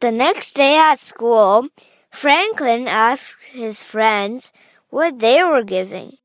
[0.00, 1.70] The next day at school,
[2.12, 4.52] Franklin asked his friends
[4.90, 6.18] what they were giving.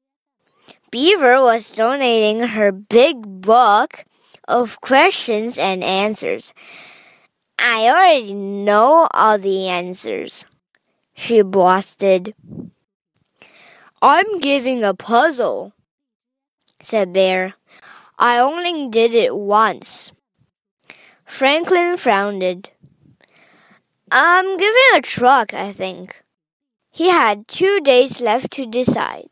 [0.92, 4.06] Beaver was donating her big book
[4.48, 6.54] of questions and answers.
[7.58, 10.46] I already know all the answers,
[11.16, 12.36] she boasted.
[14.04, 15.74] I'm giving a puzzle,
[16.80, 17.56] said Bear.
[18.20, 20.12] I only did it once.
[21.26, 22.70] Franklin frowned.
[24.16, 26.22] I'm giving a truck, I think.
[26.92, 29.26] He had two days left to decide.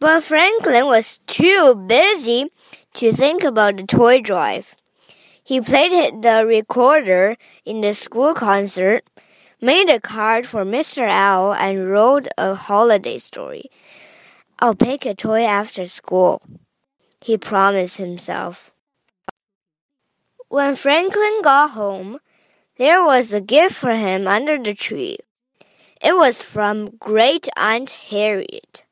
[0.00, 2.50] But Franklin was too busy
[2.94, 4.74] to think about the toy drive.
[5.44, 9.04] He played the recorder in the school concert,
[9.60, 11.06] made a card for Mr.
[11.06, 13.70] Owl, and wrote a holiday story.
[14.60, 16.40] I'll pick a toy after school,
[17.22, 18.70] he promised himself.
[20.48, 22.20] When Franklin got home,
[22.78, 25.18] there was a gift for him under the tree.
[26.00, 28.84] It was from Great Aunt Harriet.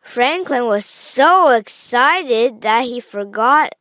[0.00, 3.74] Franklin was so excited that he forgot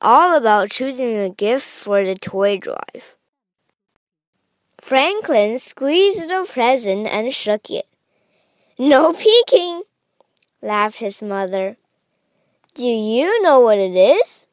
[0.00, 3.16] all about choosing a gift for the toy drive.
[4.80, 7.86] Franklin squeezed the present and shook it.
[8.78, 9.82] No peeking,
[10.60, 11.76] laughed his mother.
[12.74, 14.46] Do you know what it is?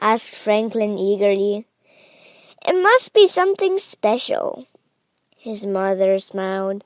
[0.00, 1.66] asked Franklin eagerly.
[2.82, 4.66] Must be something special.
[5.36, 6.82] His mother smiled.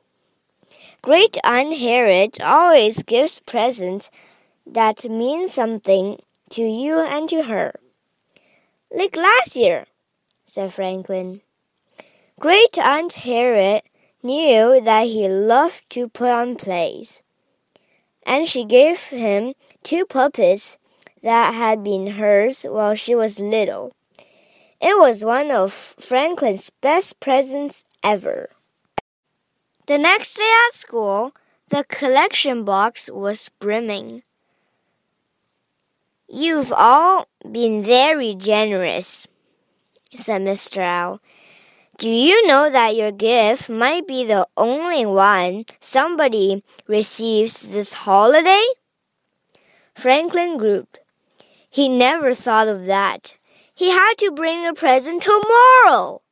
[1.01, 4.11] Great Aunt Harriet always gives presents
[4.67, 6.19] that mean something
[6.51, 7.73] to you and to her.
[8.91, 9.87] Like last year,
[10.45, 11.41] said Franklin.
[12.39, 13.83] Great Aunt Harriet
[14.23, 17.23] knew that he loved to put on plays,
[18.27, 20.77] and she gave him two puppets
[21.23, 23.95] that had been hers while she was little.
[24.81, 28.51] It was one of Franklin's best presents ever.
[29.87, 31.33] The next day at school,
[31.71, 34.23] the collection box was brimming.
[36.29, 39.27] You've all been very generous,
[40.15, 40.83] said Mr.
[40.83, 41.21] Owl.
[41.97, 48.67] Do you know that your gift might be the only one somebody receives this holiday?
[49.95, 50.99] Franklin groped.
[51.71, 53.37] He never thought of that.
[53.79, 56.23] He had to bring a present tomorrow.